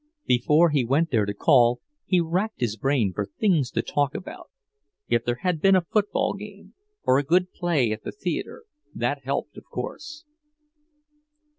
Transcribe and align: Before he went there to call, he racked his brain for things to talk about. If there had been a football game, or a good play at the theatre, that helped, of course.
Before 0.25 0.71
he 0.71 0.83
went 0.83 1.11
there 1.11 1.27
to 1.27 1.33
call, 1.35 1.79
he 2.07 2.19
racked 2.19 2.59
his 2.59 2.75
brain 2.75 3.13
for 3.13 3.27
things 3.27 3.69
to 3.69 3.83
talk 3.83 4.15
about. 4.15 4.49
If 5.07 5.23
there 5.25 5.37
had 5.43 5.61
been 5.61 5.75
a 5.75 5.81
football 5.85 6.33
game, 6.33 6.73
or 7.03 7.19
a 7.19 7.23
good 7.23 7.53
play 7.53 7.91
at 7.91 8.01
the 8.03 8.11
theatre, 8.11 8.63
that 8.95 9.21
helped, 9.25 9.57
of 9.57 9.65
course. 9.65 10.25